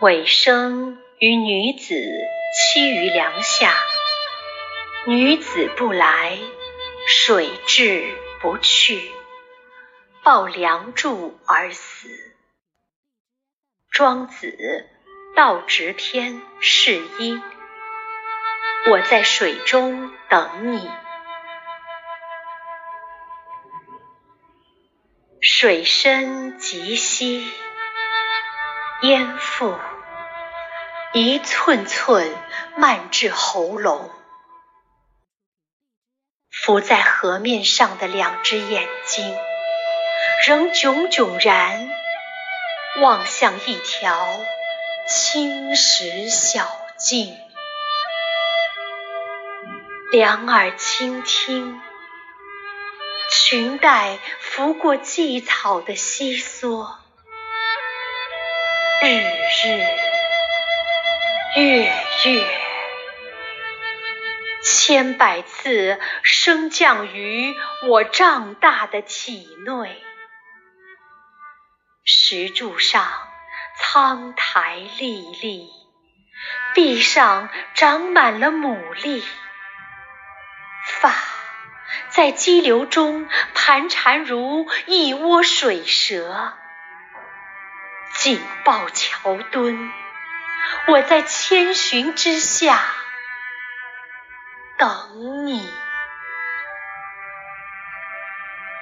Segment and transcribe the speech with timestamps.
[0.00, 1.96] 尾生与女子
[2.54, 3.74] 栖于梁下，
[5.08, 6.38] 女子不来，
[7.08, 9.10] 水至不去，
[10.22, 12.08] 抱梁柱而死。
[13.90, 14.46] 庄子
[15.36, 17.42] 《道直篇》释一。
[18.92, 20.88] 我在水中等你。
[25.40, 27.50] 水深及膝，
[29.02, 29.78] 淹腹，
[31.12, 32.36] 一寸寸
[32.76, 34.10] 漫至喉咙。
[36.50, 39.36] 浮在河面上的两只眼睛，
[40.44, 41.88] 仍炯炯然
[43.00, 44.28] 望向一条
[45.06, 47.38] 青石小径。
[50.10, 51.80] 两耳倾听。
[53.30, 56.88] 裙带拂过荠草的稀疏，
[59.00, 59.06] 日
[59.64, 59.78] 日
[61.56, 61.84] 月
[62.24, 62.46] 月，
[64.60, 67.54] 千百次升降于
[67.86, 70.02] 我胀大的体内。
[72.04, 73.06] 石柱上
[73.78, 75.70] 苍苔历历，
[76.74, 79.22] 壁上长满了牡蛎，
[80.84, 81.14] 发。
[82.08, 86.52] 在激流中盘缠如一窝水蛇，
[88.18, 89.92] 紧抱桥墩。
[90.88, 92.80] 我在千寻之下
[94.76, 95.68] 等你。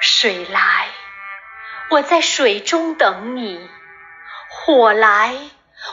[0.01, 0.89] 水来，
[1.91, 3.69] 我在水中等你；
[4.49, 5.37] 火来，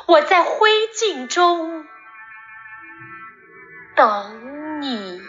[0.07, 1.85] 我在灰烬中
[3.95, 5.21] 等你。